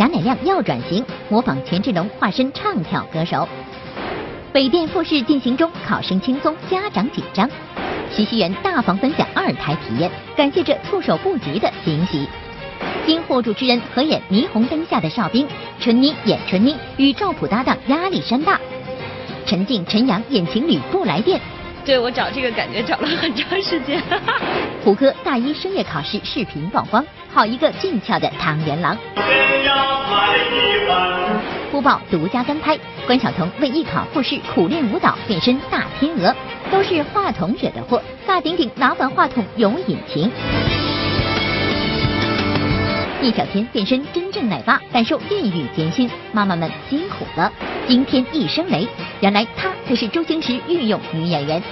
[0.00, 3.46] 贾乃亮要转型，模仿权志龙化身唱跳歌手。
[4.50, 7.46] 北电复试进行中，考生轻松，家长紧张。
[8.10, 12.26] 徐熙媛大方分享二胎体验，感谢这措手不及的惊喜。
[13.04, 15.46] 金货主持人合演霓虹灯下的哨兵，
[15.78, 18.58] 春妮演春妮，与赵普搭档压力山大。
[19.44, 21.38] 陈静、陈阳演情侣不来电。
[21.84, 24.02] 对我找这个感觉找了很长时间。
[24.84, 28.96] 胡歌大一深夜考试视频曝光，好一个俊俏的唐元郎。
[31.70, 36.34] 播报独家跟拍，关晓彤为艺考复试苦练舞蹈，变身大天鹅，
[36.70, 38.02] 都是话筒惹的祸。
[38.26, 40.30] 大顶顶拿反话筒有隐情。
[43.22, 47.52] 易小天变身真正奶爸，感受孕育艰辛，妈妈们辛苦了。
[47.86, 48.88] 惊天一声雷，
[49.20, 51.62] 原来她才是周星驰御用女演员。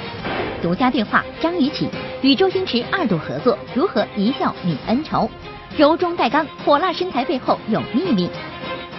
[0.61, 1.89] 独家对话张雨绮
[2.21, 5.31] 与周星驰二度合作，如何一笑泯恩仇？
[5.79, 8.29] 柔中带刚，火辣身材背后有秘密。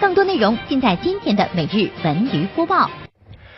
[0.02, 2.89] 更多内容尽在今天的每日文娱播报。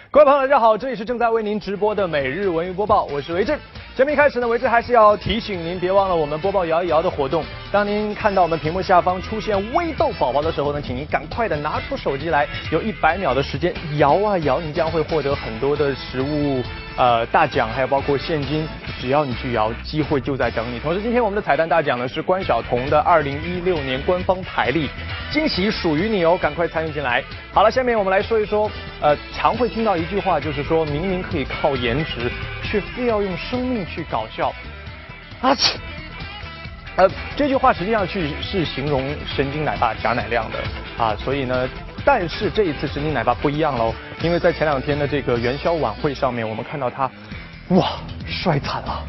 [0.09, 3.57] 各位朋友，大家好，这里是正在为您直播的每日文娱播报，我是维正。
[4.01, 7.45] 节目一开始呢，维正还是要提醒您，别忘了我们播报摇一摇的活动。
[7.71, 16.63] 当您看到我们屏幕下方出现微豆宝宝的时候呢，请您赶快的拿出手机来，有一百秒的时间摇啊摇，你将会获得很多的食物。
[16.97, 18.67] 呃，大奖还有包括现金，
[18.99, 20.79] 只要你去摇，机会就在等你。
[20.79, 24.89] 同时，今天我们的彩蛋大奖呢是关晓彤的二零一六年官方台历，
[25.31, 27.23] 惊喜属于你哦，赶快参与进来。
[27.53, 32.29] 好了，下面我们来说一说，呃，常会听到一句话，就是说明明可以靠颜值，
[32.71, 34.53] 却非要用生命去搞笑。
[35.41, 35.77] 啊切！
[36.95, 40.59] 呃，这句话实际上去是形容神经奶爸贾乃亮的
[40.97, 41.67] 啊，所以呢。
[42.03, 47.09] 但是这一次神经奶爸不一样喽，因为在前两天的这个元宵晚会上面，我们看到他，
[47.69, 49.05] 哇，帅惨了。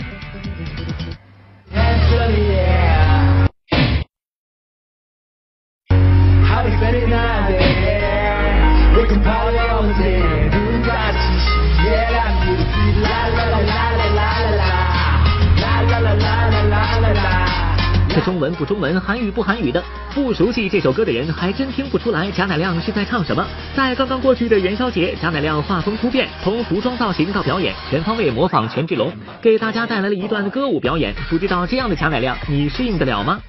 [18.25, 19.83] 中文不中文，韩语不韩语的，
[20.15, 23.47] 不熟悉这首歌的人还真听不出来贾乃亮是在唱什么。
[23.75, 31.15] 在刚刚过去的元宵节，贾乃亮画风突变，从服装造型到表演，全方位模仿权志龙，给大家带来了一段歌舞表演。
[31.29, 33.41] 不知道这样的贾乃亮，你适应得了吗？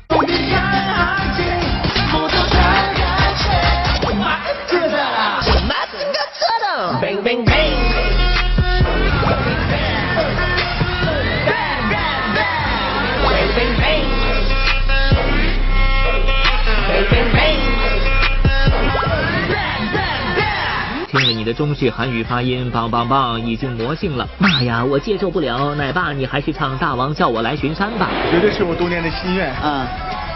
[21.44, 24.26] 你的中式韩语发音，棒棒棒，已经魔性了。
[24.38, 25.76] 妈呀，我接受不了！
[25.76, 28.08] 奶爸，你还是唱《大王叫我来巡山》吧。
[28.32, 29.54] 绝对是我多年的心愿。
[29.62, 29.86] 嗯。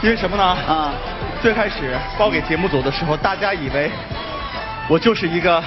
[0.03, 0.43] 因为什么呢？
[0.43, 0.91] 啊。
[1.41, 3.89] 最开始报给节目组的时候，大家以为
[4.89, 5.63] 我就是一个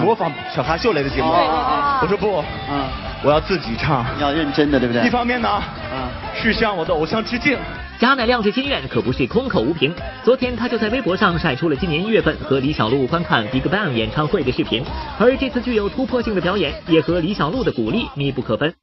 [0.00, 1.28] 模仿小哈秀类的节目。
[1.28, 2.44] 我说不。
[2.70, 2.84] 嗯。
[3.24, 4.06] 我要自己唱。
[4.20, 5.04] 要认真的，对不对？
[5.04, 5.60] 一方面呢，
[5.92, 5.93] 嗯，
[6.34, 7.56] 去向我的偶像致敬。
[7.98, 9.94] 贾乃亮这心愿可不是空口无凭。
[10.22, 14.82] 昨天他就在微博上晒出了今年一月份和李小璐观看 BigBang 演唱会的视频，
[15.18, 18.74] 而这次具有突破性的表演，也和李小璐的鼓励密不可分。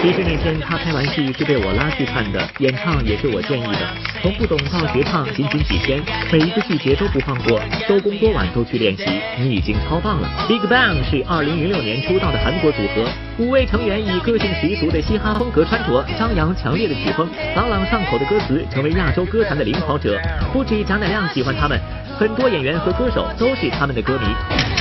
[0.00, 3.86] 其实那天他拍完戏是被我拉去看的，演唱也是我建议的。
[4.22, 6.02] 从不懂到学唱，仅仅几天，
[6.32, 9.04] 每一个细节都不放过，收工多晚都去练习。
[9.38, 13.06] 你已经超棒了！Big Bang 是二零零六年出道的韩国组合，
[13.36, 20.18] 五位成员以个性十足的嘻哈风格穿着，张扬强烈的曲风，朗朗上口的歌词，成为亚洲歌坛的领跑者。
[20.50, 21.78] 不止贾乃亮喜欢他们，
[22.18, 24.79] 很多演员和歌手都是他们的歌迷。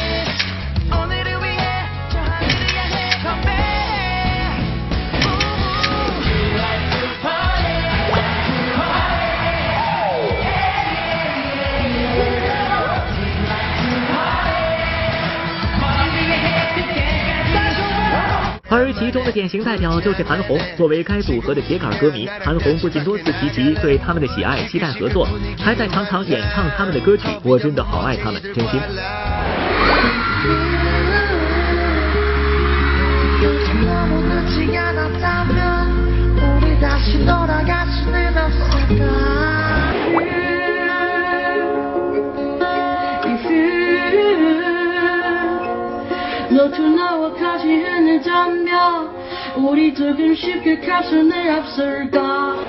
[19.10, 20.60] 其中的典型代表就是韩红。
[20.78, 25.28] 作为该组合的铁杆歌迷，韩红不仅多次提及对他们的喜爱，期待合作，
[25.58, 27.24] 还在常常演唱他们的歌曲。
[27.42, 28.80] 我真的好爱他们，真心。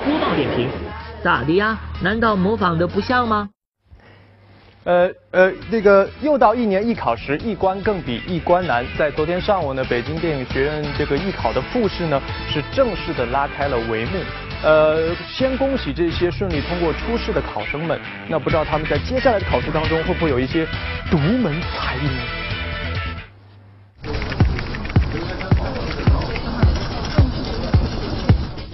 [0.05, 0.69] 播报点评：
[1.23, 1.77] 咋的呀？
[2.01, 3.49] 难道模仿的不像吗？
[4.83, 8.83] 呃呃，那个又到一年艺考时，一关更比一关难。
[8.97, 12.19] 在昨天上午呢，北京电影学院这个艺考的复试呢，
[12.49, 14.19] 是正式的拉开了帷幕。
[14.63, 17.99] 呃，先恭喜这些顺利通过初试的考生们。
[18.27, 20.65] 那不知道他们在接下来的考试当中，会不会有一些
[21.11, 22.40] 独门才艺呢？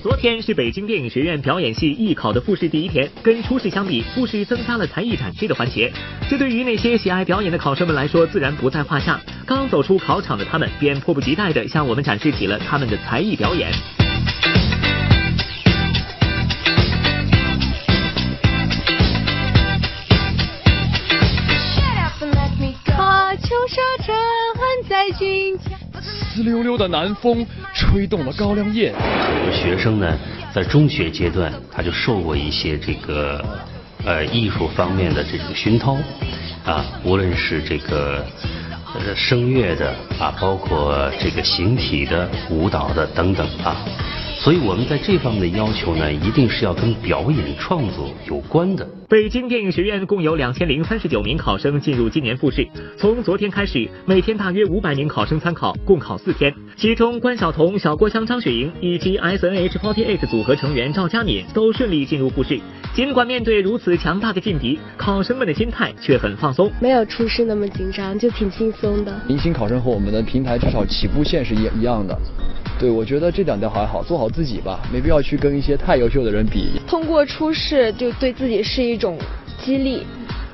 [0.07, 5.91] 昨天是北京电影学院表演系艺考的复试第一天，跟初试相比，复试增加了才艺展示的环节，
[6.29, 9.19] 这对于那些喜爱表演的考生们来说自然不在话下。
[9.45, 13.69] 刚走出考场的他们，便迫不及待地向我们展示起了他们的才艺表演。
[22.97, 24.15] 把秋沙沉
[24.87, 25.86] 在心间。
[26.33, 28.93] 滋溜溜的南风吹动了高粱叶。
[28.93, 30.17] 很多学生呢，
[30.53, 33.43] 在中学阶段他就受过一些这个
[34.05, 35.97] 呃艺术方面的这种熏陶
[36.65, 38.25] 啊，无论是这个
[38.95, 43.77] 呃声乐的啊，包括这个形体的、舞蹈的等等啊。
[44.39, 48.87] 所以我们在这方面的要求呢，一定是要跟表演创作有关的。
[49.09, 52.67] 北京电影学院共有两千零三十九名考生进入今年复试，
[52.97, 56.53] 从昨天开始，每天大约五百名考生参考，共考四天。
[56.75, 62.59] 其中，关晓彤、小郭襄、张雪迎以及 S N H forty eight 组合成员赵佳敏都顺利进入复试。
[62.93, 69.19] 尽管面对如此强大的劲敌，考生们的心态却很放松，没有初试那么紧张，就挺轻松的。
[69.27, 72.17] 明星考生和我们的平台至少起步线是一一样的。
[72.79, 76.79] 对，我觉得这两条还好，做好自己吧，没必要去跟一些太优秀的人比。
[76.87, 79.17] 通过初试，就对自己是一种
[79.59, 80.03] 激励，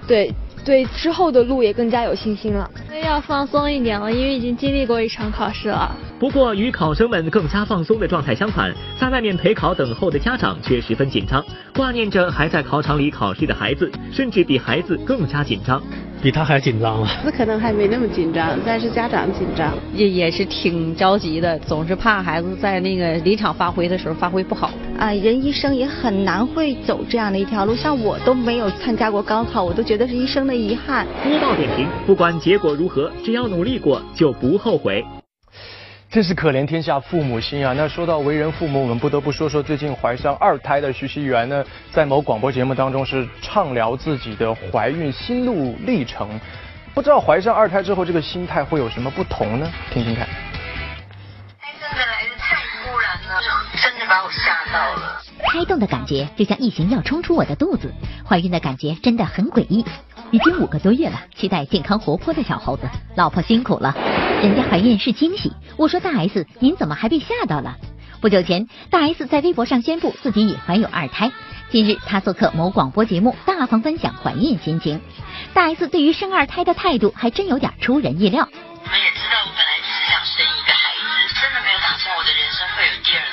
[0.07, 0.31] 对
[0.63, 2.69] 对之后的路也更加有信心了。
[3.03, 5.95] 要放松一点了，因为已经经历过一场考试了。
[6.19, 11.43] 不过，与考生们更加放松的状态相反，在外面陪考等候的家长却十分紧张，
[11.75, 15.81] 挂念着还在考场里考试的孩子，甚至比孩子更加紧张。
[16.21, 24.71] 比他还紧张了，那可能还没那么紧张，但是家长紧张，也也是挺着急的，总是怕孩子在那个临场发挥的时候发挥不好。
[24.97, 31.05] 啊，人一生也很难会走这样的一条路，像我都没有参加过高考，我都觉得是一生的遗憾。
[31.23, 35.03] 播报点评，不管结果如何，只要努力过就不后悔。
[36.09, 37.73] 真是可怜天下父母心啊！
[37.75, 46.29] 那说到为人父母，我们不得不说说最近怀上二胎的徐熙媛呢，在某广播节目当中是畅聊自己的怀孕心路历程。
[46.93, 49.67] 不知道怀上二胎之后，这个心态会有什么不同呢？
[49.91, 50.27] 听听看。
[51.59, 52.22] 胎真的来的太突然了，真的
[54.13, 55.19] 把我吓到了。
[55.43, 57.91] 胎动的感觉就像异形要冲出我的肚子，
[58.23, 59.83] 怀孕的感觉真的很诡异。
[60.29, 62.87] 已经五个多月了，期待健康活泼的小猴子。
[63.15, 63.95] 老婆辛苦了，
[64.43, 65.51] 人家怀孕是惊喜。
[65.77, 67.75] 我说大 S，您怎么还被吓到了？
[68.21, 71.31] 不久前，大 S 在微博上宣布自己已怀有二胎。
[71.71, 75.01] 近日，她做客某广播节目，大方分享怀孕心情。
[75.55, 78.47] 大 S 对于生二胎的态度还真有点出人意料。
[78.51, 83.32] 我们也知道，我本来只是想生一个孩子，真的没有打算我的人生会有第二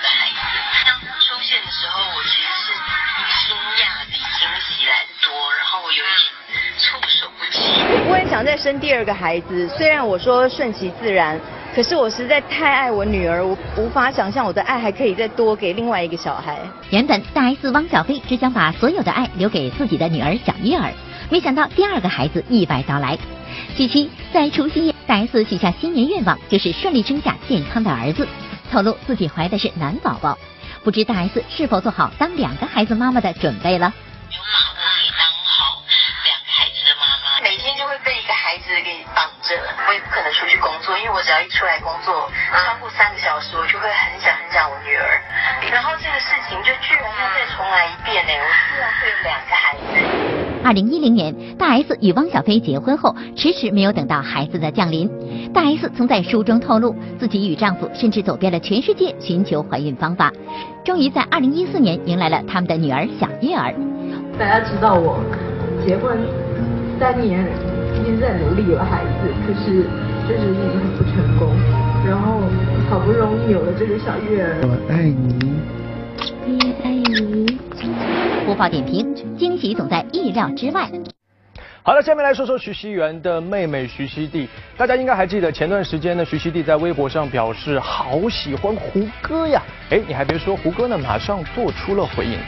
[7.93, 11.39] 我不会想再生第二个孩子，虽然我说顺其自然，
[11.75, 16.59] 可是我实在太爱我女儿，我无法想象我的爱还可以再多给另外一个小孩。
[16.91, 20.93] 原本大 S 汪小菲只想把所有的爱留给自己的女儿小月儿，
[21.31, 23.17] 没想到第二个孩子意外到来。
[23.77, 28.27] 据悉，在除夕夜，大 S 许下新年愿望，就是顺利生下健康的儿子，
[28.71, 30.37] 透露自己怀的是男宝宝。
[30.83, 33.93] 不知大 S 是否做好当两个孩子妈妈的准备了？
[38.59, 39.55] 给绑着，
[39.87, 45.21] 我也不可能出去工作，因为我只要一出来工作超过三个小时，我就会很想很想我女儿。
[45.71, 49.83] 然后这个事情就居然要再重来一遍呢，我居然会有两个孩子。
[50.63, 55.09] 二零一零年，大 S 与汪小菲结婚后，迟迟没有等到孩子的降临。
[55.53, 60.31] 大 S 曾在书中透露，自己与丈夫甚至走遍了全世界寻求怀孕方法，
[60.85, 63.75] 终于在二零一四年迎来了他们的女儿小月儿。
[64.39, 65.19] 大家知道我
[65.87, 66.19] 结婚
[66.99, 67.70] 三年。
[68.01, 69.85] 已经在努力有孩子，可是
[70.27, 71.55] 就是一直很不成功。
[72.07, 72.41] 然后
[72.89, 75.53] 好不容易有了这个小月儿，我爱你，
[76.47, 77.59] 我也爱你。
[78.47, 80.89] 播报点评：惊喜总在意料之外。
[81.83, 84.49] 好了，下面来说说徐熙媛的妹妹徐熙娣。
[84.79, 89.63] 大家应该还记得，前段时间呢，徐熙娣在微博上表示好喜欢胡歌呀。
[89.91, 92.39] 哎，你还别说，胡歌呢马上做出了回应。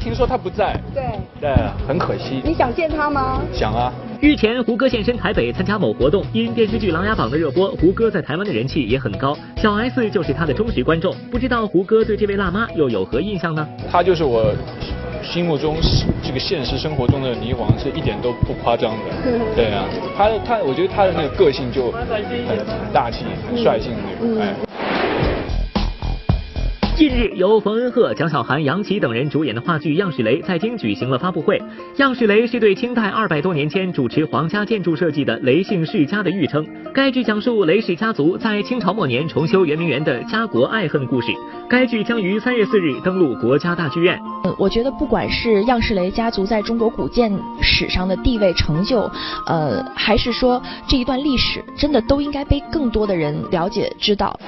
[0.00, 1.04] 听说他不在，对，
[1.40, 1.54] 对，
[1.86, 2.40] 很可惜。
[2.42, 3.42] 你想见他吗？
[3.52, 3.92] 想啊。
[4.18, 9.36] 日前，胡歌现身台北参加某活动，因电视剧《琅琊榜》的热播，胡歌在台湾的人气也很高。
[9.56, 13.66] 小 S 就是他的忠实观众，不知道胡歌对这位辣妈又有何印象呢？
[13.90, 14.54] 他就是我
[15.22, 15.76] 心目中
[16.22, 19.32] 这个现实生活中的霓凰是一点都不夸张的。
[19.54, 19.84] 对啊，
[20.16, 22.58] 他的他，我觉得他的那个个性就很很
[22.92, 24.42] 大气、很率性那种。
[24.42, 24.54] 哎。
[27.00, 31.58] 近日，由冯恩鹤、蒋小涵、杨奇等人主演的话剧《样式雷》在京举行了发布会。
[31.96, 36.62] 《样式雷》是对清代二百多年间主持皇家建筑设计的雷姓世家的誉称。
[36.92, 41.28] 该剧讲述雷氏家族在清朝末年重修圆明园的家国爱恨故事。
[41.70, 44.20] 该剧将于三月四日登陆国家大剧院。
[44.44, 49.10] 呃，我觉得不管是样式雷家族在中国古建史上的地位成就，
[49.46, 54.38] 呃，还是说这一段历史，真的都应该被更多的人了解知道。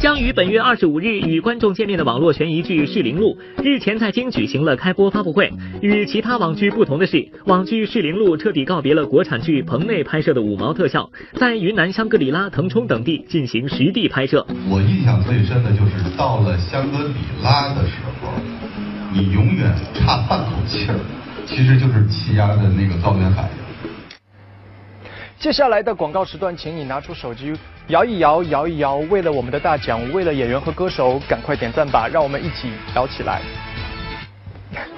[0.00, 5.50] 将于本月二十五日与观众见面的网络悬疑剧《噬灵路》日前在京举行了开播发布会。
[5.80, 14.46] 与其他网剧不同的是，网剧《噬灵路》彻底告别了国产剧棚内拍摄的五毛特效，在云南香格里拉、腾冲等地进行实地拍摄。
[14.68, 18.30] 我印象最深的就是到了香格里拉的时候，
[19.12, 20.98] 你永远差半口气儿，
[21.46, 23.63] 其实就是气压的那个高原反应。
[25.44, 27.54] 接下来的广告时段，请你拿出手机
[27.88, 28.96] 摇一摇，摇一摇。
[29.10, 32.08] 为了我们的大奖，为了演员和歌手，赶快点赞吧！
[32.08, 33.42] 让我们一起摇起来。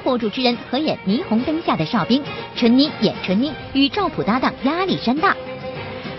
[0.04, 2.22] 或主持人合演霓虹灯下的哨兵，
[2.54, 5.34] 陈妮演陈妮，与赵普搭档压力山大。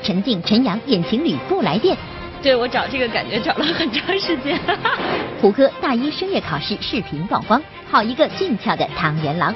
[0.04, 1.96] 陈静、陈阳演情侣不来电。
[2.42, 4.60] 对我找这个感觉找了很长时间。
[5.40, 9.56] 胡歌大一声乐考试视频曝光，好一个俊俏的唐元郎。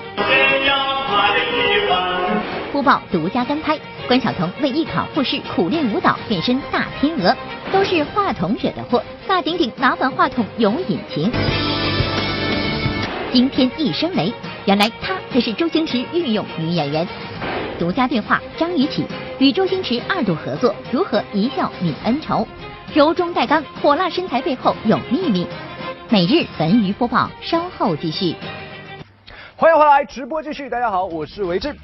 [2.71, 7.35] 播报独家跟拍，关晓彤为艺考复试苦练舞蹈，变身大天鹅，
[7.71, 9.03] 都是话筒惹的祸。
[9.27, 11.29] 大顶顶拿反话筒有隐情。
[13.33, 14.33] 惊天一声雷，
[14.65, 17.05] 原来她才是周星驰御用女演员。
[17.77, 19.05] 独家对话张雨绮
[19.37, 22.47] 与周星驰二度合作，如何一笑泯恩仇？
[22.93, 25.45] 柔中带刚，火辣身材背后有秘密。
[26.09, 28.33] 每日文娱播报，稍后继续。
[29.57, 30.69] 欢迎回来，直播继续。
[30.69, 31.75] 大家好，我是维志。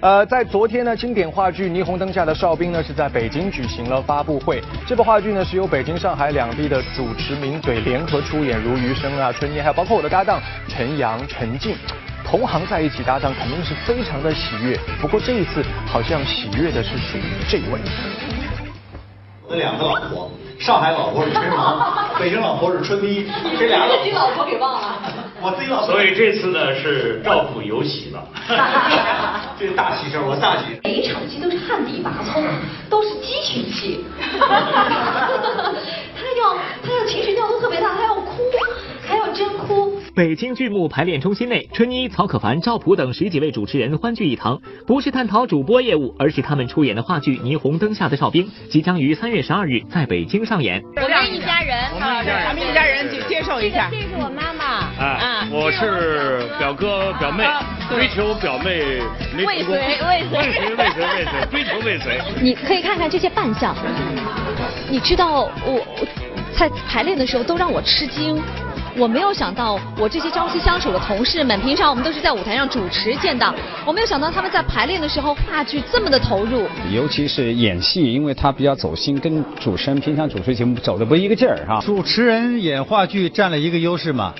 [0.00, 4.62] 呃，在昨天呢，经典话剧《霓虹灯下的哨兵》呢是在北京举行了发布会。
[4.86, 10.38] 这部话剧呢是由北京、上海两地的主持名嘴联合出演，如余生啊、春妮，还有包括我的搭档
[10.68, 11.74] 陈阳、陈静，
[12.26, 14.78] 同行在一起搭档，肯定是非常的喜悦。
[15.00, 17.80] 不过这一次好像喜悦的是属于这位。
[19.48, 23.26] 我的两个老婆，上海老婆是陈阳， 北京老婆是春妮，
[23.58, 25.25] 这俩自己老婆给忘了。
[25.40, 25.86] 我自己老。
[25.86, 28.22] 所以这次呢是赵普有喜了。
[29.58, 30.64] 这大喜事，我大喜。
[30.84, 32.42] 每一场戏都是旱地拔葱，
[32.90, 34.04] 都是激情戏。
[34.20, 34.28] 他
[36.38, 38.42] 要他要情绪调动特别大，他要哭，
[39.06, 39.92] 还有真哭。
[40.14, 50.82] 北京剧目排练中心内，春妮、曹可凡、赵普等十几位主持人欢聚一堂，不是探讨主播业务，而是他们出演的话剧《霓虹灯下的哨兵》即将于三月十二日在北京上演。
[50.96, 53.88] 我们一家人，我们一家人，咱们一家人介介绍一下。
[53.90, 54.64] 这是我妈妈。
[54.98, 57.44] 啊，我是表哥表妹，
[57.90, 59.02] 追求表妹
[59.36, 59.62] 没未。
[59.62, 62.20] 遂未遂未遂未遂未遂，追求未遂。
[62.40, 63.76] 你可以看看这些扮相，
[64.88, 66.06] 你知道我我
[66.58, 68.40] 在排练的时候都让我吃惊。
[68.98, 76.66] 我没有想到，我这些朝夕相处的同事们，平常我们都是在舞台上主持见到，我没有想到他们在排练的时候话剧这么的投入。
[76.90, 81.78] 尤其是演戏，因为他比较走心，跟主持人平常主持节目走的不一个劲儿哈。
[81.84, 84.32] 主持人演话剧占了一个优势嘛，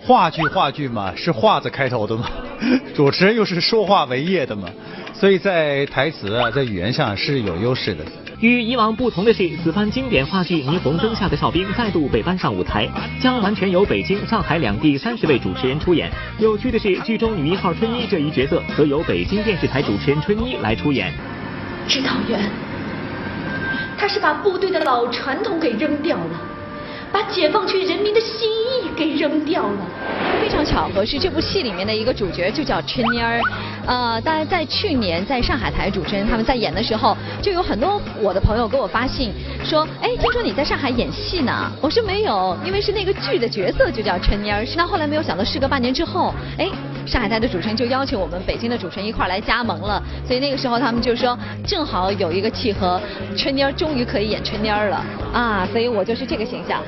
[0.00, 2.30] 话剧话剧嘛是话字开头的嘛，
[2.94, 4.68] 主持人又是说话为业的嘛，
[5.12, 8.04] 所以在台词啊，在语言上是有优势的。
[8.40, 12.86] 与以往不同的是，此番经典话剧《霓虹灯下的哨兵》再度被搬上舞台，
[13.18, 16.10] 将完全由北京、上海两地三十位主持人出演。
[16.38, 21.10] 有趣的是，剧中女一号春妮这一角色，则由北京电视台主持人春妮来出演。
[21.88, 22.50] 指导员，
[23.96, 26.40] 他是把部队的老传统给扔掉了，
[27.16, 29.78] 把解放区人民的心意给扔掉了。
[30.38, 33.40] 非常巧合是这部戏里面的一个主角就叫春妮儿，
[33.86, 39.32] 呃，大家在去年在上海台主持人他们在演的时候，就有很多我的朋友给我发信
[39.64, 41.72] 说，哎，听说你在上海演戏呢？
[41.80, 44.62] 我说没有，因为是那个剧的角色就叫春妮儿。
[44.76, 46.68] 那后来没有想到，事隔半年之后，哎，
[47.06, 53.00] 上海台的主持人就邀请我们北京的主持人一块儿来加盟了，所以那个时候他们就说，正好有一个契合，
[53.38, 56.82] 春妮儿终于可以演春妮儿了啊，所以我就是这个形象，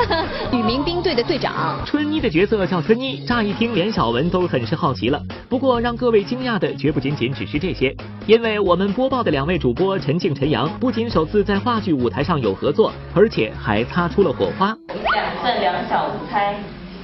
[0.52, 1.78] 女民兵队的队长。
[1.84, 5.20] 春妮的角色叫春妮，乍一听连小文都很是好奇了。
[5.48, 7.94] 不过让各位惊讶的绝不仅仅只是这些，
[8.26, 14.76] 因为我们播报的两位主播陈静、陈阳不仅首次在话剧舞台上有合作，而且还擦出了火花。
[15.12, 16.54] 两份两小无猜，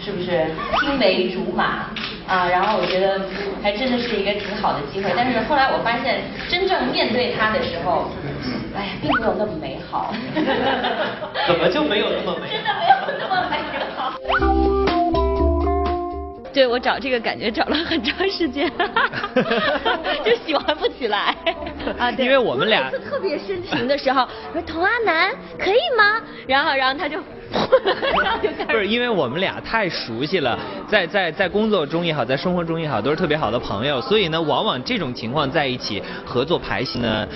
[0.03, 0.47] 是不是
[0.81, 1.91] 青梅竹马
[2.27, 2.47] 啊？
[2.49, 3.21] 然后我觉得
[3.63, 8.11] 还真的是一个挺好的机会，但是后来我发现真正面对他的时候，
[8.75, 10.15] 哎，并没有那么美好。
[11.47, 12.49] 怎么就没有那么美？
[12.51, 13.57] 真的没有那么美
[13.97, 14.15] 好。
[16.53, 18.69] 对我找这个感觉找了很长时间，
[20.25, 21.33] 就喜欢不起来
[21.97, 22.11] 啊。
[22.11, 26.21] 对，因为我们俩特别深情的时候，我说童阿南可以吗？
[26.49, 27.19] 然后然后他就，
[28.21, 30.59] 然后就开始不是因为我们俩太熟悉了，
[30.89, 37.29] 在在在工作中也好，在生活中也好，都是特别好的朋友，所以呢，往往这种情况在一起合作排戏呢，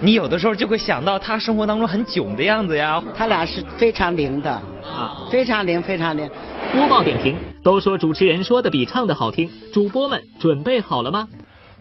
[0.00, 3.02] 你有的时候就会想到他生活当中很囧的样子呀。
[3.16, 6.30] 他俩是非常灵的啊，非常灵，非常灵。
[6.72, 11.26] 播报点评都说主持人说的比唱的好听，主播们准备好了吗？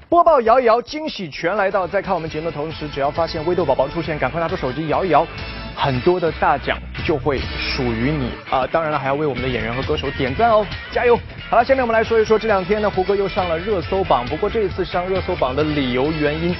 [0.09, 1.86] 播报摇一摇，惊喜全来到。
[1.86, 5.27] 在看我们节目的同时，只要发现微豆宝宝出现，赶快拿出手机摇一摇，
[5.75, 8.65] 很多的大奖就会属于你啊！
[8.67, 11.19] 当然了，还要为我们的演员和歌手点赞哦，加油！
[11.50, 14.25] 好了，下面我们来说一说这两天呢，胡歌又上了热搜榜。
[14.25, 16.54] 不过这一次上热搜榜的理由原因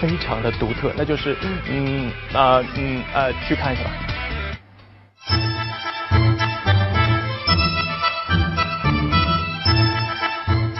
[0.00, 1.36] 非常的独特，那就是
[1.70, 3.90] 嗯啊嗯呃，去看一下吧。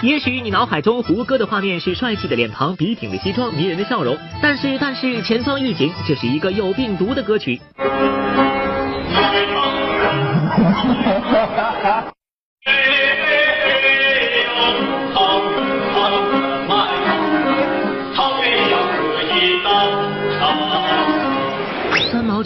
[0.02, 7.60] 也许你脑海中胡歌的画面是帅气的脸庞、笔挺的西装、迷人的笑容，但是但是前方预警，这是一个有病毒的歌曲。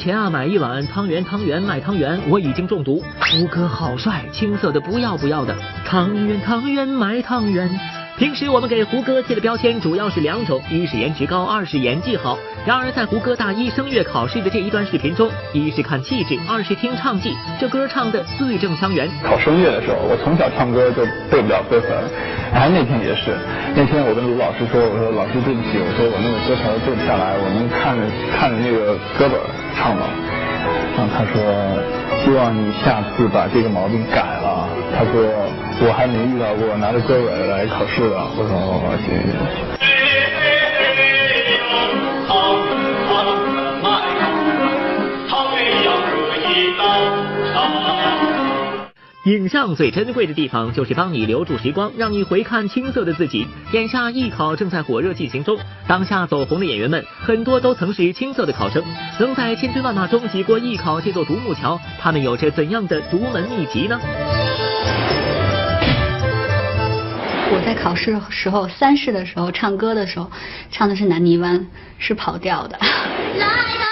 [0.03, 3.01] 钱啊，买一碗汤圆，汤圆卖汤圆，我已经中毒。
[3.21, 5.55] 胡歌好帅，青涩的不要不要的。
[5.87, 7.71] 汤圆汤圆卖汤圆。
[8.19, 12.37] 平时我们给胡歌贴的标签主要是两种，一是颜值高，二是演技好。
[12.67, 19.09] 然而在胡歌大一声乐考试的这一段视频中，一是看气质，二是听唱技，这歌唱的字正腔圆。
[19.23, 21.87] 考声乐的时候，我从小唱歌就背不了歌词
[22.53, 23.39] 哎，那天也是，
[23.77, 28.03] 那天我跟卢老师说，我说老师对不起，我说我那个歌词背不下来，我能看着
[28.35, 29.41] 看着那个歌本
[29.83, 30.07] 唱吗？
[30.95, 31.43] 然后他说
[32.23, 34.69] 希望你下次把这个毛病改了。
[34.95, 35.21] 他说
[35.85, 38.17] 我还没遇到过拿着歌本来考试的。
[38.37, 39.92] 我说哦，行行行。
[49.25, 53.47] 影像最珍贵的地方，就是帮你留住时光，让你回看青涩的自己。
[53.71, 55.57] 眼下艺考正在火热进行中，
[55.87, 58.83] 当下走红的演员们，很多都曾是青涩的考生，
[59.21, 63.97] 能在千军万马中挤过艺考这座独木桥，他们有着怎样的独门秘籍呢？
[67.55, 70.29] 我在考试时候三试的时候唱歌的时候，
[70.73, 71.65] 唱的是南泥湾，
[71.97, 72.77] 是跑调的。
[72.81, 73.92] 我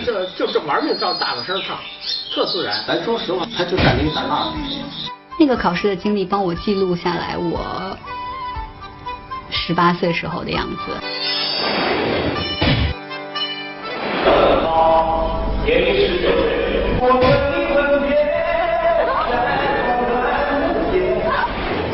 [0.00, 1.76] 这就是玩命照大个声唱，
[2.34, 2.82] 特自然。
[2.86, 4.52] 咱说实话，他就干那一胆二。
[5.38, 7.96] 那个考试的经历帮我记录下来我
[9.50, 10.76] 十八岁时候的样子。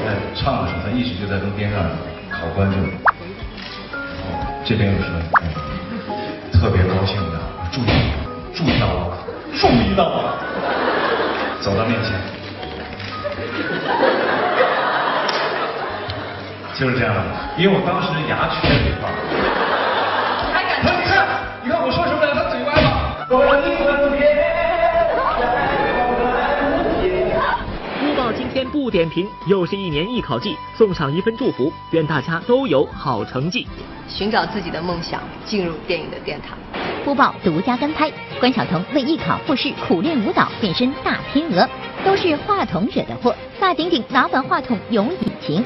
[0.04, 1.80] 在唱的时候，他一直就在跟边上
[2.30, 2.76] 考官就，
[4.64, 5.20] 这边有什么，
[6.52, 7.38] 特别高兴的，
[7.78, 7.86] 注意
[8.52, 9.14] 注意到我，
[9.54, 10.34] 注意到我，
[11.60, 12.10] 走到面前，
[16.74, 17.22] 就是这样的，
[17.56, 19.14] 因为我当时牙缺了一块儿。
[20.82, 21.14] 他你看，
[21.62, 22.34] 你看我说什么了？
[22.34, 22.88] 他嘴歪了。
[23.28, 23.38] 播
[28.16, 33.68] 报今天不点评，又是一年艺考季，送上一份祝福，愿大家都有好成绩。
[34.08, 36.58] 寻找自己的梦想，进入电影的殿堂。
[37.08, 41.66] 播报独家跟拍，关晓彤为艺考复试苦练舞蹈，变身大天鹅，
[42.04, 43.34] 都是话筒惹的祸。
[43.58, 45.64] 大顶顶哪管话筒有隐情？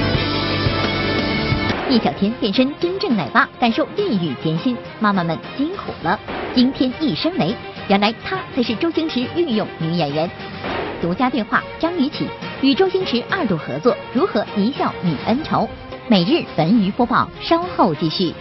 [1.90, 6.16] 易小天变身真正奶爸，感受孕育艰辛，妈妈们辛苦了。
[6.54, 7.56] 惊天一声雷，
[7.88, 10.30] 原来她才是周星驰御用女演员。
[11.00, 12.28] 独家对话张雨绮
[12.60, 15.68] 与周星驰二度合作，如何一笑泯恩仇？
[16.06, 18.32] 每日文娱播报，稍后继续。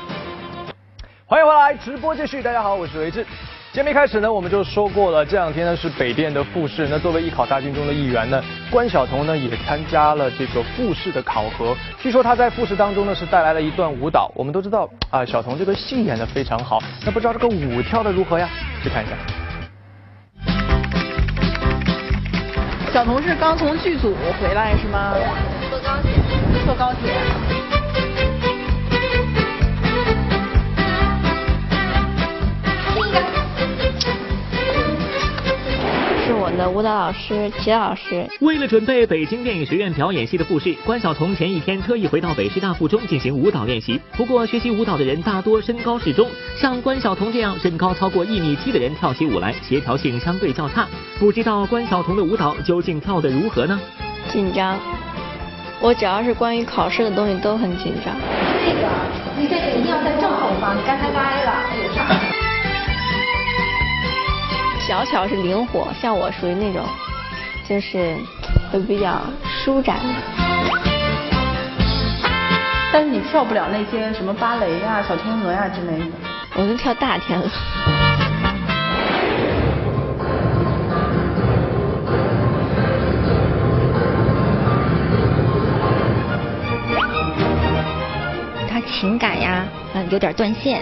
[1.31, 2.43] 欢迎回来，直播继续。
[2.43, 3.25] 大家好，我是维志。
[3.71, 6.89] 节目一开始呢，我们就说过了，这两天呢是北电的复试。
[6.89, 11.73] 那作为艺考大军中的一员呢，关晓彤呢也参加了这个复试的考核。
[12.01, 14.29] 据说她在复试当中呢是带来了一段舞蹈。
[14.35, 18.49] 我们都知道啊，晓彤这个戏演的非常好，那不知道这个舞跳的如何呀？
[18.83, 19.13] 去看一下。
[22.91, 25.13] 小彤是刚从剧组回来是吗？
[25.69, 26.11] 坐高铁。
[26.65, 27.13] 坐高铁。
[36.41, 38.27] 我我的舞蹈老师齐老师。
[38.39, 44.01] 为了准备北京电影学院表演系的复试，关晓彤前一天特意回到北师大附中进行舞蹈练习。
[44.17, 46.27] 不过，学习舞蹈的人大多身高适中，
[46.57, 50.87] 像关晓彤这样身高超过一米七的人跳起舞来协调性相对较差。
[51.19, 53.79] 不知道关晓彤的舞蹈究竟跳得如何呢？
[54.31, 54.79] 紧张，
[55.79, 58.15] 我只要是关于考试的东西都很紧张。
[58.65, 58.87] 这个，
[59.37, 62.20] 你这个一定要在正后方，你刚才歪了。
[64.91, 66.83] 小巧是灵活，像我属于那种，
[67.65, 68.13] 就是
[68.69, 69.21] 会比较
[69.63, 70.03] 舒展的。
[72.91, 76.05] 但是你跳不了那些什么芭蕾呀、小天鹅呀之类的。
[76.55, 77.47] 我能跳大天鹅。
[88.69, 90.81] 他情感呀，嗯，有点断线。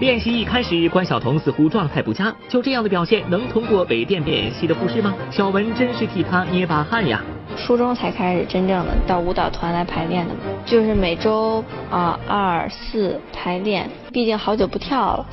[0.00, 5.12] 练习一开始，关晓彤似乎状态不佳，就这样的表现能通过北电表演系的复试吗？
[5.28, 7.20] 小文真是替他捏把汗呀。
[7.56, 10.34] 初中才开始真正的到舞蹈团来排练的，
[10.64, 15.26] 就是每周啊二四排练，毕竟好久不跳了，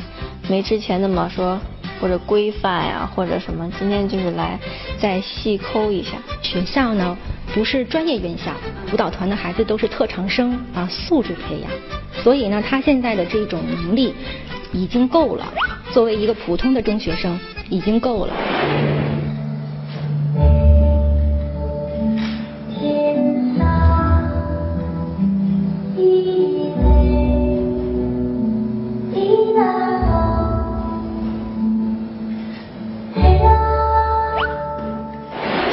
[0.49, 1.60] 没之前那么说
[2.01, 4.60] 或者规范呀或者什么，今天就是来
[4.97, 6.13] 再细抠一下。
[6.41, 7.15] 学校呢
[7.54, 8.51] 不是专业院校，
[8.91, 11.69] 舞蹈团的孩子都是特长生啊，素质培养，
[12.23, 14.15] 所以呢他现在的这种能力。
[14.71, 15.45] 已经够了，
[15.93, 18.34] 作为一个普通的中学生，已经够了。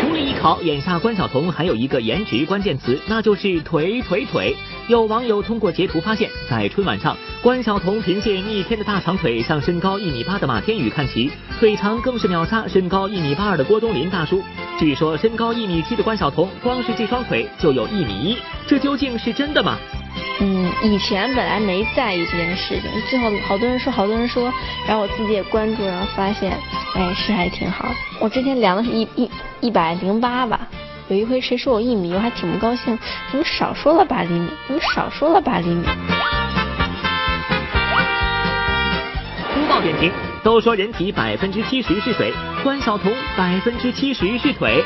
[0.00, 4.56] 除了艺考，眼下关晓彤还有一个颜值关键词，那就是腿腿腿。
[4.88, 14.42] 有网友通过截图发现，在春晚上，关晓彤凭借逆天的大长腿向身高一米八的马天宇看齐，腿长更是秒杀身高一米八二的郭冬临大叔。
[14.78, 19.78] 据说身高一米七的关晓彤，光是这双腿就有一米一，这究竟是真的吗？
[20.40, 24.52] 嗯，以前本来没在意这件事情，最后好多人说，好多人说，
[24.88, 26.58] 然后我自己也关注，然后发现，
[26.96, 27.88] 哎，是还挺好。
[28.20, 30.68] 我之前量的是一一一百零八吧。
[31.08, 32.98] 有一回谁说我一米，我还挺不高兴，
[33.30, 34.48] 怎么少说了八厘米？
[34.66, 35.84] 怎么少说了八厘米？
[39.52, 40.12] 粗暴点评：
[40.42, 44.82] 都说人体百分之七十是水，关晓彤百分之七十是腿。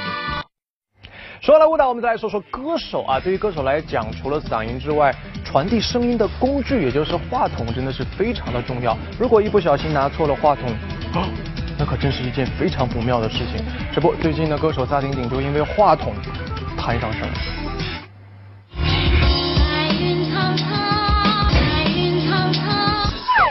[1.41, 3.21] 说了舞蹈，我们再来说说歌手啊。
[3.21, 8.97] 对于歌手来讲，除了嗓音之外，传递声音的工具，也就是话筒，真的是非常的重要。
[9.21, 10.71] 如果一不小心拿错了话筒，
[11.13, 11.29] 啊。
[11.79, 13.65] 那可真是一件非常不妙的事情。
[13.93, 16.15] 这不，最近的歌手萨顶顶就因为话筒
[16.77, 17.66] 摊上事儿。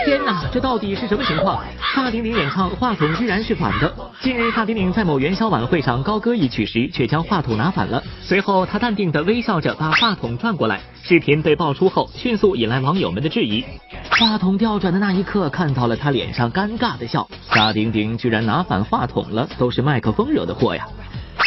[0.05, 1.63] 天哪，这到底是什么情况？
[1.93, 3.93] 萨顶顶演唱话筒居然是反的。
[4.21, 8.01] 近日，萨顶顶在某元宵晚会上高歌一曲时，却将话筒拿反了。
[8.21, 10.79] 随后，他淡定的微笑着把话筒转过来。
[11.03, 13.63] 视频被爆出后，迅速引来网友们的质疑。
[14.09, 17.27] 话筒调转的那一刻，看到了他脸上尴尬的笑。
[17.51, 20.87] 萨顶顶居然拿反话筒了，都是麦克风惹的祸呀！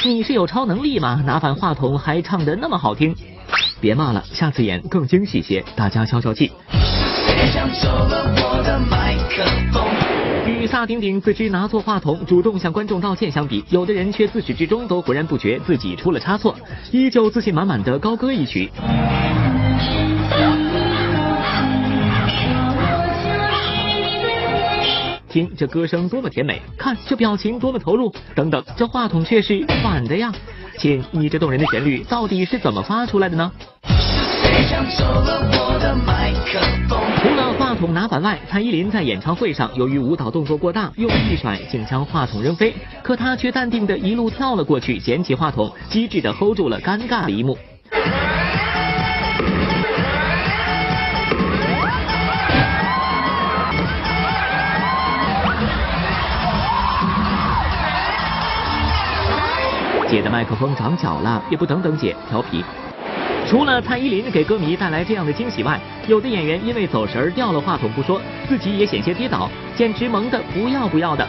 [0.04, 1.22] 你是有超能力吗？
[1.24, 3.14] 拿反话筒还唱得那么好听？
[3.80, 6.52] 别骂了，下次演更惊喜些，大家消消气。
[7.80, 9.84] 走了我的麦克风
[10.46, 16.54] 与萨顶顶自知拿错话筒，主动向观众道歉相比，有的人却自始至终都浑然不觉自己出了差错，
[16.90, 18.70] 依旧自信满满的高歌一曲。
[25.28, 30.32] 听这歌声多么甜美，看这表情多么投入，等等，这话筒却是反的呀！
[30.78, 33.52] 亲，你这动人的旋律到底是怎么发出来的呢？
[34.90, 36.98] 除了我的麦克风
[37.68, 47.58] 话筒拿反外，蔡依林在演唱会上由于舞蹈动作过大，用力一甩，竟将话筒扔飞，可她却淡定的一路跳了过去，捡起话筒，机智的 hold 住了尴尬的一幕。
[60.08, 62.64] 姐的麦克风长脚了，也不等等姐，调皮。
[63.48, 71.26] 除了蔡依林给歌迷带来这样的惊喜外，有的演员因为走神掉了话筒不说，自己也险些跌倒，简直萌的不要不要的。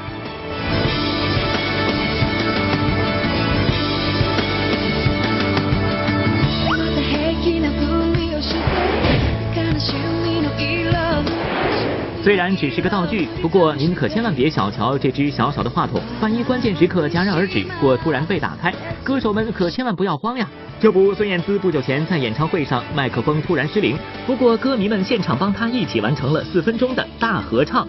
[12.22, 18.72] 虽然只是个道具，不过您可千万别小瞧这只小小的话筒，万一关键时刻戛然而止或突然被打开，
[19.10, 20.48] 歌手们可千万不要慌呀！
[20.80, 27.88] 这不，孙燕姿不久前在演唱会上麦克风突然失灵，不过歌迷们现场帮她一起完成了四分钟的大合唱。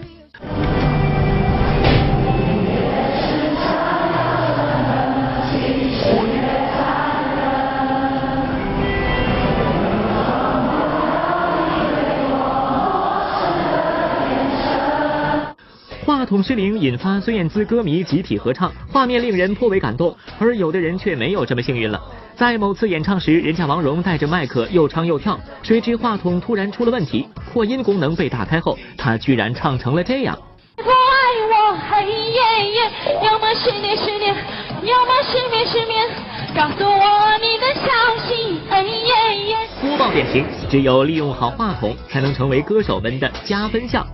[16.31, 20.15] 筒失灵引发孙燕姿歌迷集体合唱，画面令人颇为感动。
[20.39, 22.01] 而有的人却没有这么幸运了，
[22.37, 30.33] 在某次演唱时，人家王蓉带着麦克又唱又跳，谁知话筒突然出了问题，扩音功能被打开后，她居然唱成了这样。
[30.77, 31.75] 怪我
[33.21, 34.33] 要么失恋失恋，
[34.83, 36.07] 要么失眠失眠，
[36.55, 37.91] 告诉我你的消
[38.25, 38.57] 息。
[39.81, 44.07] 播报点评：只有利用好话筒，才能成为歌手们的加分项。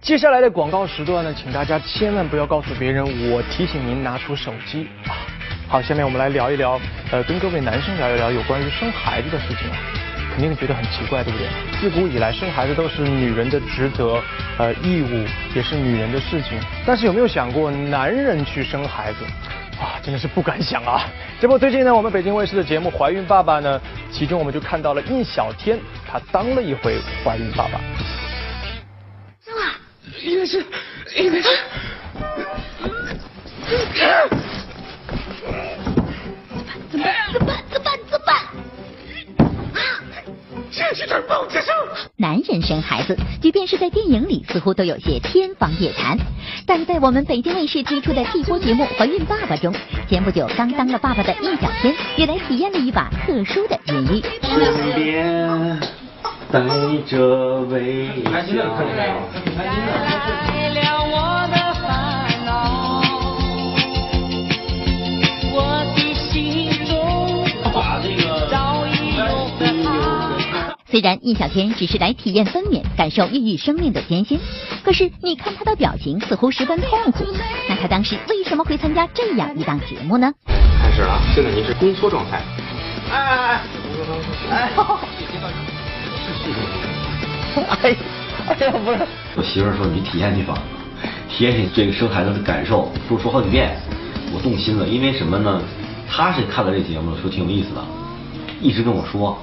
[0.00, 5.12] 接下来的广告时段呢，请大家千万不要告诉别人，我提醒您拿出手机啊。
[5.68, 6.80] 好，下面我们来聊一聊，
[7.12, 9.76] 呃，跟各位男生聊一聊有关于生孩子的事情啊。
[10.32, 11.46] 肯定觉得很奇怪，对不对？
[11.78, 14.18] 自古以来，生孩子都是女人的职责，
[14.56, 16.58] 呃，义务也是女人的事情。
[16.86, 19.18] 但是有没有想过，男人去生孩子，
[19.78, 21.02] 啊，真的是不敢想啊！
[21.38, 23.78] 这不，最近呢，我们北京卫视的节目《怀孕爸爸》呢，
[24.10, 25.78] 其中我们就看到了印小天，
[26.10, 27.78] 他当了一回怀孕爸爸。
[30.22, 30.64] 应该是，
[31.16, 31.48] 应该是。
[36.90, 37.14] 怎么办？
[37.32, 37.56] 怎么办？
[37.70, 37.98] 怎么办？
[38.08, 38.36] 怎么办？
[40.70, 41.74] 这是点报纸上。
[42.16, 46.18] 男人生孩子，即便是在电影里，似乎都有些天方夜谭。
[46.66, 49.74] 但在我们北京卫视推出的季播节目《怀孕爸爸》中，
[50.08, 54.22] 前不久刚当了爸爸的易小天，也来体验了一把特殊的孕育。
[54.42, 55.80] 身边
[56.52, 56.60] 带
[57.06, 59.49] 着微笑。
[70.86, 74.40] 虽然印小天只是来体验分娩，感受孕育生命的艰辛，
[74.84, 77.24] 可是你看他的表情似乎十分痛苦。
[77.68, 80.32] 那他当时为什么会参加这样一档节目呢？
[80.46, 82.42] 开始了，现在您是宫缩状态。
[83.12, 83.60] 哎哎
[84.50, 84.70] 哎！
[87.54, 87.96] 哎，哎，哎
[88.58, 88.98] 呀，不是。
[89.36, 90.54] 我媳妇儿说你体验去吧，
[91.28, 93.76] 体验体这个生孩子的感受，说说好几遍，
[94.34, 94.86] 我动心了。
[94.86, 95.60] 因为什么呢？
[96.08, 97.84] 她是看了这节目，说挺有意思的，
[98.60, 99.38] 一直跟我说。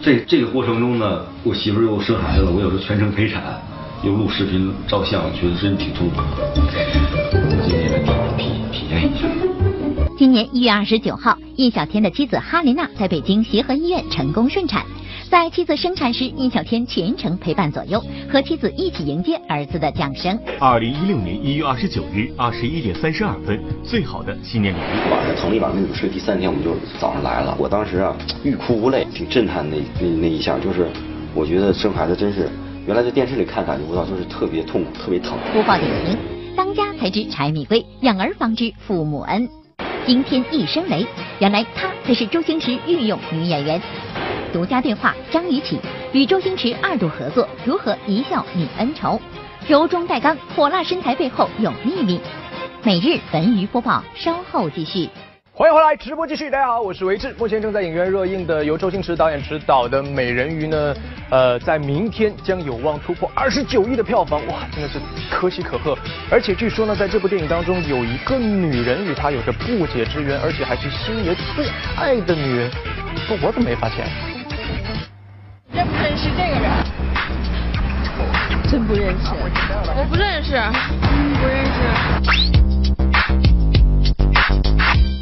[0.00, 3.42] 这这个过程中呢，我媳妇儿又生孩子了，我有时候全程陪产，
[4.02, 6.52] 又录视频照相，觉得真挺痛苦的。
[7.34, 7.98] 我今天来
[8.36, 9.28] 体体体验一下。
[10.16, 14.84] 今年一月二十九号，印小天的妻子哈琳娜在北京协和医院成功顺产。
[15.32, 17.98] 在妻子生产时，印小天全程陪伴左右，
[18.30, 20.38] 和妻子一起迎接儿子的降生。
[20.60, 25.10] 二零一六年一月二十九日二十一点三十二分，最好的新年礼物。
[25.10, 27.56] 晚上疼了一晚没怎么睡，第三天我们就早上来了。
[27.58, 28.14] 我当时啊，
[28.44, 30.86] 欲哭无泪，挺震撼那那那一下，就是
[31.34, 32.46] 我觉得生孩子真是，
[32.86, 35.32] 原来在电视里看感觉不到，就是特别痛苦，特别疼。
[35.54, 36.14] 播报点评：
[36.54, 39.48] 当家才知柴米贵，养儿方知父母恩。
[40.04, 41.06] 惊天一声雷，
[41.38, 43.80] 原来她才是周星驰御用女演员。
[44.52, 45.80] 独家对话：张雨绮
[46.12, 49.18] 与周星驰二度合作，如何一笑泯恩仇？
[49.66, 52.20] 柔中带刚，火辣身材背后有秘密。
[52.82, 55.08] 每日文娱播报，稍后继续。
[55.54, 56.50] 欢迎回来，直播继续。
[56.50, 57.34] 大家好，我是维志。
[57.38, 60.94] 目前正在影院热映的由周星驰导演执导的《美人鱼》呢，
[61.30, 64.98] 呃，在明天将有望突破二十九亿的票房，哇，真的是
[65.30, 65.96] 可喜可贺。
[66.30, 72.70] 而且据说呢，在这部电影当中，有一个女人与他有着不解之缘，而且还是星爷最爱的女人。
[73.28, 74.04] 不，我怎么没发现？
[75.74, 76.70] 认不认识这个人？
[78.70, 79.32] 真不认识，
[79.94, 80.60] 我不认识，
[81.40, 81.72] 不认识。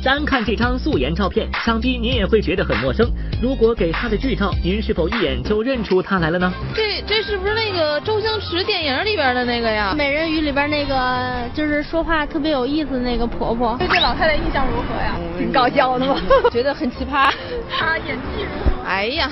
[0.03, 3.09] 单看这张素颜照片，想必您也会觉得很陌生。
[3.41, 6.53] 如果给他的剧照，您是否一眼就认出他来了呢？
[6.75, 9.95] 这这是不是那个周星驰电影里边的那个呀？
[9.97, 13.77] 美人鱼里边那个就是说话特别有意思那个婆婆。
[13.79, 15.15] 对这老太太印象如何呀？
[15.39, 16.21] 挺搞笑的吧？
[16.51, 17.31] 觉得很奇葩。
[17.71, 18.49] 她演技如
[18.83, 18.89] 何？
[18.89, 19.31] 哎呀，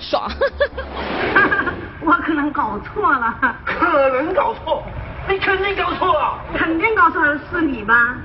[0.00, 0.30] 爽！
[2.02, 3.34] 我可能搞错了。
[3.64, 4.82] 可能搞错？
[5.28, 6.38] 你肯定搞错了。
[6.56, 8.16] 肯定搞错了，是你吧？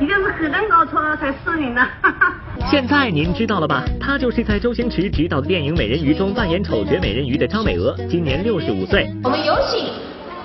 [0.00, 1.86] 一定是可能搞错了才是你呢。
[2.70, 3.82] 现在您知道了吧？
[4.00, 9.10] 她就是在周星驰执导的电影《美人鱼》中扮演丑角美人鱼的张美娥，今年六十五岁。
[9.24, 9.92] 我们有请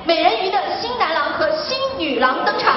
[0.06, 2.74] 美人鱼的新男郎和新女郎登场。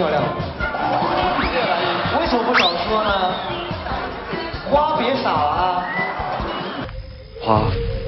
[0.00, 0.22] 漂亮。
[2.18, 3.34] 为什么不早说呢？
[4.70, 5.84] 花别撒啊！
[7.42, 7.64] 花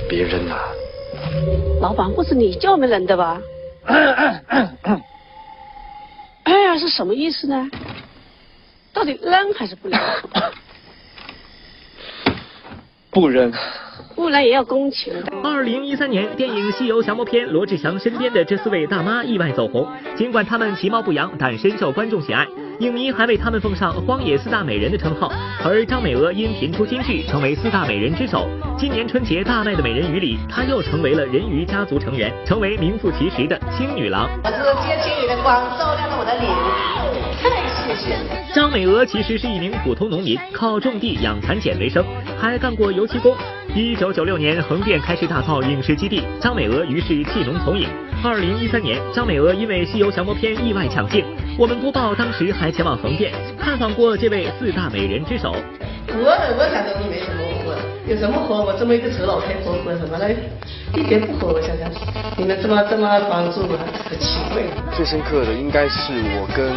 [0.09, 0.59] 别扔啊！
[1.83, 3.39] 老板，不是你叫我们扔的吧？
[6.45, 7.69] 哎呀，是什么意思呢？
[8.95, 10.01] 到底扔还是不扔？
[13.11, 13.53] 不扔。
[14.15, 15.33] 不然也要攻情的。
[15.43, 19.87] 二零一三年，电影《西游降魔篇》，罗志祥身边的这四位大妈意外走红。
[20.17, 22.47] 尽管她们其貌不扬，但深受观众喜爱。
[22.79, 25.31] 影迷还为她们奉上“荒野四大美人”的称号。
[25.65, 28.49] 而张美娥因频出金句，成为四大美人之首。
[28.79, 34.29] 今年春节大卖的美人鱼里，她又成为了人鱼家族成员，成为名副其实的青女郎。
[34.43, 37.02] 我是接青女的光，照亮了我的脸。
[38.55, 42.05] 张美娥其实是一名普通农民，靠种地养蚕茧为生，
[42.39, 43.35] 还干过油漆工。
[43.75, 47.89] 一九九六年，横店开始打造影视基地，张美娥于是弃农从影。
[48.23, 51.25] 二零一三年，张美娥因为《西游降魔篇》意外抢镜，
[51.59, 55.53] 我们播报当时还前往横店探访过这位四大美人之首。
[56.09, 56.25] 我
[56.59, 57.42] 我想着你没什么，
[58.07, 58.63] 有什么活？
[58.65, 60.37] 我这么一个丑老太婆活什么嘞？
[60.95, 61.89] 一点不活，我想想，
[62.37, 63.79] 你们这么这么帮助我，
[64.11, 64.63] 很奇怪。
[64.97, 66.73] 最深刻的应该是我跟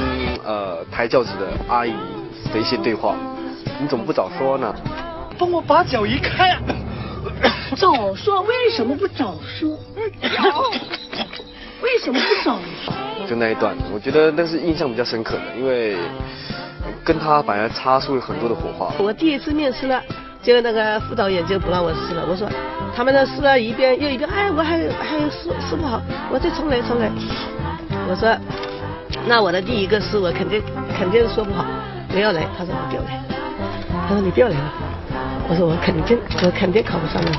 [0.46, 1.94] 呃抬轿子的阿姨
[2.54, 3.16] 的一些对话。
[3.82, 4.74] 你怎么不早说呢？
[5.38, 6.62] 帮我把脚移开啊！
[7.76, 9.78] 早说为什么不早说？
[11.82, 13.28] 为什么不早说？
[13.28, 15.98] 就那一段，我觉得那是印象比较深刻的，因为
[17.04, 18.94] 跟他本来擦出了很多的火花。
[19.00, 20.02] 我第一次面试了，
[20.46, 22.24] 结果那个副导演就不让我试了。
[22.30, 22.48] 我说
[22.96, 26.00] 他们那试了一遍又一遍，哎，我还还试试不好，
[26.32, 27.10] 我再重来重来。
[28.08, 28.38] 我说
[29.28, 30.62] 那我的第一个试我肯定
[30.96, 31.66] 肯定说不好，
[32.10, 32.46] 不要来。
[32.56, 33.24] 他说你不要来，
[34.08, 34.74] 他说你不要来了。
[35.50, 37.32] 我说我肯定我肯定考不上了。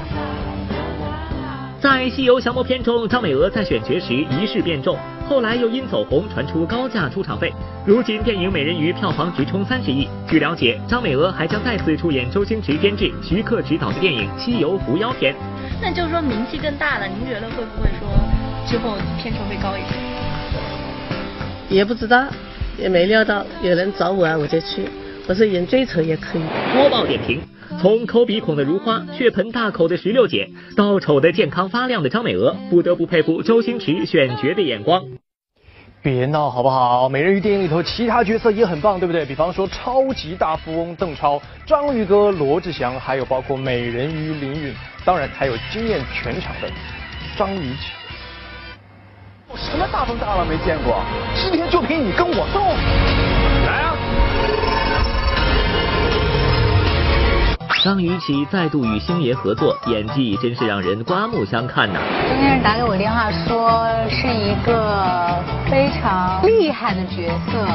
[1.79, 7.53] 在《西游降魔篇》中，张美娥在选角时一试便中，后来又因走红传出高价出场费。
[7.85, 10.09] 如今电影《美人鱼》票房直冲三十亿。
[10.29, 15.35] 据了解，张美娥还将再次出演周星驰监制、徐克执导的电影《西游伏妖篇》。
[15.83, 18.09] 那就是说名气更大了，您觉得会不会说
[18.69, 19.97] 之后片酬会高一些？
[21.69, 22.27] 也不知道，
[22.79, 24.89] 也没料到有人找我啊，我就去。
[25.27, 26.43] 我说演最丑也可以。
[26.73, 27.41] 播报点评：
[27.81, 35.03] 从抠鼻孔的如花、血盆大口的石榴姐，到丑的健康发亮的张美娥，不得不佩服周星驰选角的眼光。
[36.03, 37.09] 别闹好不好？
[37.09, 39.27] 美人鱼电影里头其他角色也很棒，对不对？
[39.27, 46.71] 比方说超级大富翁邓超、章鱼哥罗志祥，还有包括美人鱼林允，当然还有惊艳全场的
[47.37, 47.93] 张雨绮。
[49.55, 51.03] 什么大风大浪没见过？
[51.35, 52.61] 今天就凭你跟我斗！
[53.67, 53.97] 来啊！
[57.85, 61.99] 张雨绮再度与星爷合作，演技真是让人刮目相看呐！
[62.29, 67.67] 中间人打给我电话说，是一个非常厉害的角色，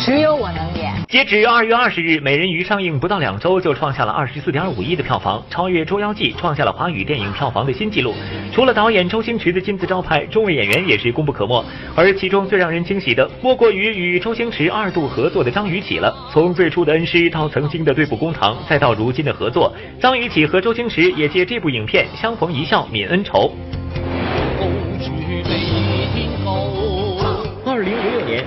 [0.00, 0.92] 只有我能演。
[1.08, 8.14] 截止二月二十日，《美人鱼》上映不到两周就创下了二十四点五亿的票房，超越《捉妖记》，创下了华语电影票房的新纪录。
[8.52, 11.64] 除了导演周星驰的金字招牌，众位演员也是功不可没。
[11.94, 16.14] 而其中最让人惊喜的，莫过于与周星驰二度合作的张雨绮了。
[16.32, 23.54] 从最初的恩师，到曾经的对簿公堂，再到如今的合作，张雨绮和周星驰也借这部影片相逢一笑泯恩仇。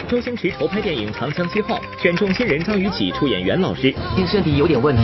[0.07, 3.93] 周星驰筹拍电影《长江七号》，选中新人张雨绮出演袁老师。
[4.15, 5.03] 你身体有点问题。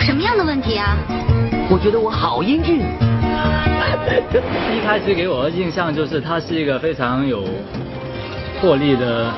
[0.00, 0.96] 什么样的问题啊？
[1.70, 2.80] 我觉得我好英俊。
[4.74, 7.44] 一开始给我的印象就是她是一个非常有
[8.60, 9.32] 魄力的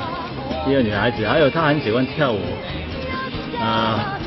[0.69, 2.41] 一个女孩子，还有她很喜欢跳舞，
[3.61, 4.19] 啊、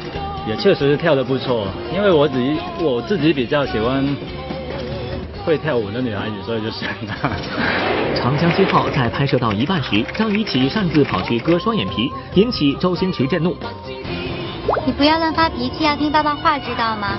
[0.47, 1.67] 也确实是跳得不错。
[1.95, 4.03] 因为我自己我自己比较喜欢
[5.41, 7.30] 会跳舞的女孩子，所以就选她。
[8.15, 13.56] 长江七号在拍摄到一半时，张雨绮擅自跑去割双眼皮，引起周星驰震怒。
[14.86, 17.17] 你不要乱发脾气，要听爸爸话，知道吗？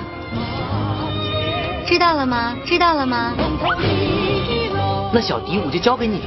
[1.85, 2.57] 知道了吗？
[2.65, 3.35] 知道了吗？
[5.13, 6.25] 那小迪我就交给你了，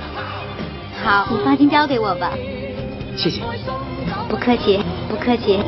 [1.03, 2.31] 好，你放心交给我吧。
[3.15, 3.41] 谢谢。
[4.29, 4.79] 不客气，
[5.09, 5.59] 不客气。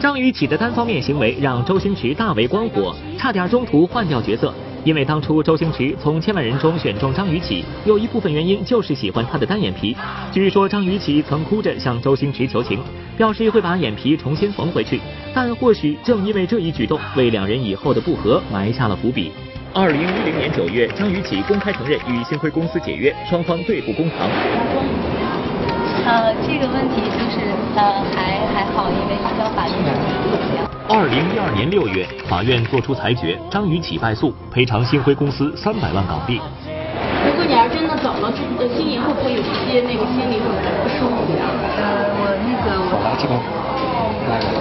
[0.00, 4.52] 张雨绮的单方面行为让周星驰大为光火，差点中途换掉角色。
[4.82, 9.94] 因为当初周星驰从千万人中选中张雨绮，有一部分原因就是喜欢她的单眼皮。
[10.32, 12.78] 据说张雨绮曾哭着向周星驰求情，
[13.18, 14.98] 表示会把眼皮重新缝回去。
[15.34, 19.30] 但或许正因为这一举动，为两人以后的不和埋下了伏笔。
[19.74, 24.30] 二零一零年九月，张雨绮公开承认与星辉公司解约，双方对簿公堂。
[26.04, 29.92] 呃，这个问题就是呃还还好，因为依照法律的
[30.32, 30.66] 怎么样？
[30.88, 36.40] 二零一二年六月，法院作出裁决，张雨绮败诉，赔偿星辉公司三百万港币。
[37.24, 40.48] 如果你要真的走了，这个心里会不会有一些那个心里会
[40.82, 41.46] 不舒服呀？
[41.78, 43.34] 呃，我那个我来这个，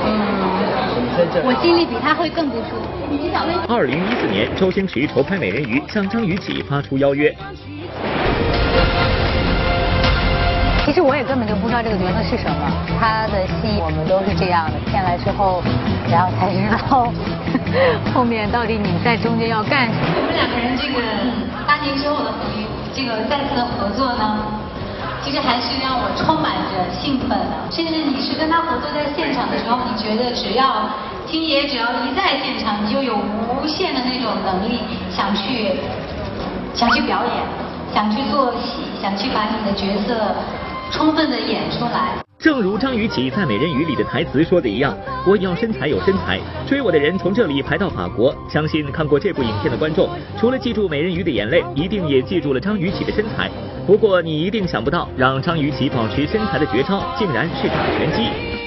[0.05, 2.85] 嗯，我心里比他会更不舒服。
[3.67, 7.35] 二零一四年，周星驰筹拍《美人鱼》，向张雨绮发出邀约。
[10.85, 12.65] 其实我也根本就不知道这个角色是什么，
[12.99, 15.61] 他的戏我们都是这样的，骗来之后，
[16.09, 16.59] 然后才知
[16.89, 17.05] 道
[18.13, 20.01] 后面到底你在中间要干什么。
[20.17, 20.97] 我们两个人这个
[21.67, 24.41] 八年之后的回这个再次的合作呢，
[25.21, 27.37] 其实还是让我充满着兴奋。
[27.69, 30.89] 甚至你是跟他合作在现场的时候，你觉得只要
[31.29, 34.81] 星爷只要一在现场，你就有无限的那种能力
[35.13, 35.77] 想去
[36.73, 37.45] 想去表演，
[37.93, 40.33] 想去做戏，想去把你的角色
[40.91, 42.23] 充分的演出来。
[42.37, 48.33] 正如张雨绮在《美人鱼》里的台词说的一样，我要身材有身材，追我的人从这里排到法国。
[48.49, 50.09] 相信看过这部影片的观众，
[50.39, 53.49] 除了记住美人鱼的眼泪，一定也记住了张雨绮的身材。
[53.85, 58.58] 不过你一定想不到，让张雨绮保持身材的绝招，竟然是打拳击。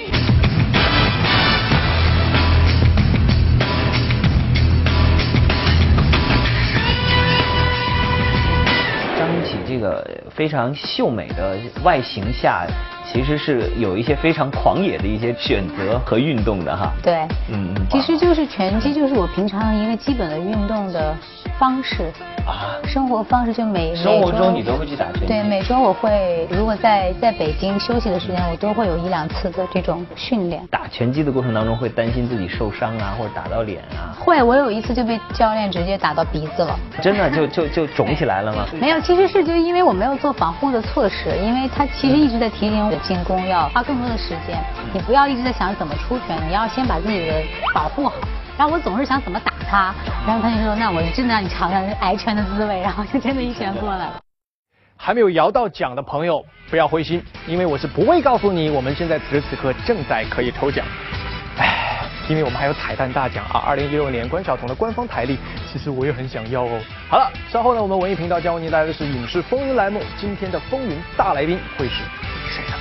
[9.82, 12.66] 个非常秀美的外形下。
[13.04, 16.92] 其实是有一些非常狂野的一些选择和运动的哈。
[17.02, 21.14] 对，嗯，其实就是拳击，就是我平常一个基本的运动的
[21.58, 22.10] 方式。
[22.44, 25.26] 啊，生活方式就每生活中你都会去打拳击。
[25.26, 30.66] 对，每周我会，如果在在北京休息的时间，我都会有一两次的这种训练。
[30.68, 34.10] 打拳击的过程当中会担心自己受伤啊，或者打到脸啊？
[34.18, 36.76] 会，我有一次就被教练直接打到鼻子了。
[37.00, 38.66] 真的就就就肿起来了吗？
[38.80, 44.62] 没有，其实是就因为我没有做防护的措施，因为他其实一直在提醒我进攻要花更多的时间，
[44.92, 47.42] 你不要一直在想怎么出拳，你要先把自己的
[47.74, 48.14] 保护好。
[48.58, 49.94] 然后我总是想怎么打他，
[50.26, 54.20] 然后他就说：“那我就真的让你尝尝挨拳的滋味。”然后就真的一拳过来了。
[54.96, 60.84] 还没有摇到奖的朋友不要灰心，因为我是不会告诉你，我们现在此时此刻正在可以抽奖。
[61.58, 63.64] 唉，因为我们还有彩蛋大奖啊！
[63.66, 65.38] 二零一六年关晓彤的官方台历，
[65.72, 66.80] 其实我也很想要哦。
[67.08, 72.02] 好了，稍后呢，我们文艺频道将为您带来的是影视风云栏目，今天的风云大来宾会是
[72.52, 72.74] 谁呢？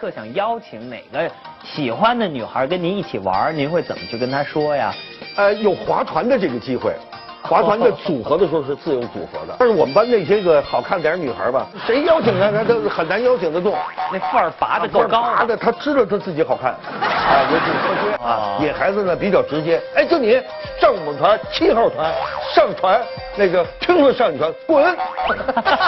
[0.00, 1.28] 特想邀请哪个
[1.64, 4.94] 喜欢的女孩跟您一起玩，您会怎么去跟她说呀？
[5.36, 6.94] 呃，有划船的这个机会，
[7.42, 9.54] 划船的组合的时候是自由组合的。
[9.58, 13.74] 但是我们班那些个好看点女孩吧，谁邀请她，她都很难邀请得动。
[14.12, 16.70] 那范儿拔的够高，拔的她知道她自己好看。
[16.70, 19.82] 啊，尤其科学啊，野孩子呢比较直接。
[19.96, 20.40] 哎，就你
[20.80, 22.14] 上我们团七号团
[22.54, 23.02] 上船，
[23.36, 24.84] 那个听说上你团滚。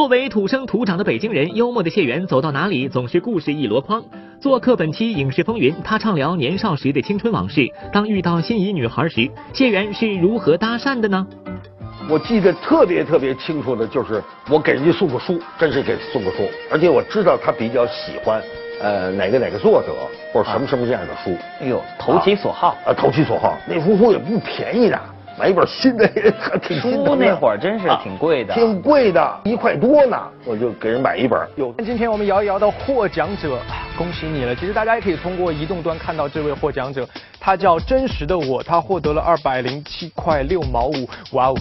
[0.00, 4.02] 作为土生土长的北京人，幽默的谢元走到哪里总是故事一箩筐。
[4.40, 7.68] 做客本期影视风云，他畅聊年少时的青春往事。
[7.92, 11.26] 当遇到心仪女孩时，谢元是如何搭讪的呢？
[12.08, 18.42] 我记得特别特别清楚的就是我给人家送过书，真是给送过书，而且我知道他比较喜欢
[18.80, 19.94] 呃哪个哪个作者
[20.32, 21.36] 或者什么什么这样的书。
[21.60, 24.98] 哎呦，投其所好啊，投其所好，那幅书也不便宜的。
[25.38, 26.06] 买一本新的
[26.38, 31.38] 还 挺书那会儿真是挺贵的，挺贵的，一块多呢，我就给人买一本。
[31.56, 33.58] 有，今天我们摇一摇的获奖者，
[33.96, 34.54] 恭喜你了！
[34.54, 37.08] 其实大家也可以通过移动端看到这位获奖者，
[37.40, 41.54] 他叫真实的我，他获得了二百零七块六毛五，哇哦！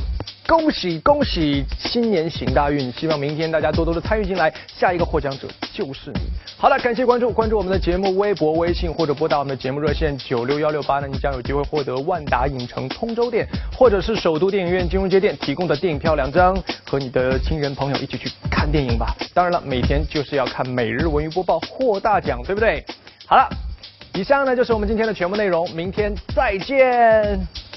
[0.45, 2.91] 恭喜恭喜，新年行大运！
[2.91, 6.21] 希望明天大家多多的参与进来，下一个获奖者就是你。
[6.57, 19.15] 好了，感谢关注，关注我们的节目微博、微信或者拨打我们的节目热线九六幺六八呢，你将有机会获得万达影城通州店或者是首都电影院金融街店提供的电影票两张，和你的亲人朋友一起去看电影吧。
[19.35, 22.83] 当然了，每天就是要看每日文娱播报获大奖，对不对？
[23.27, 23.47] 好了，
[24.13, 27.68] 以上呢就是我们今天的全部内容，明天再见。